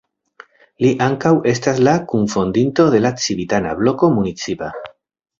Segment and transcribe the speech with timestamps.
[0.83, 4.71] Li ankaŭ estas la kunfondinto de la Civitana Bloko Municipa.